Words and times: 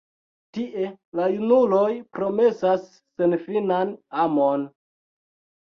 Tie 0.57 0.87
la 1.19 1.27
junuloj 1.33 1.83
promesas 2.19 2.89
senfinan 2.95 3.95
amon. 4.27 4.69